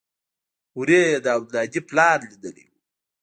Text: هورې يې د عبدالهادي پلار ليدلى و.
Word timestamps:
هورې 0.75 1.01
يې 1.09 1.17
د 1.23 1.27
عبدالهادي 1.35 1.81
پلار 1.89 2.17
ليدلى 2.29 2.65
و. 2.69 2.73